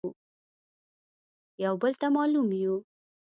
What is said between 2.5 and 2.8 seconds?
يو.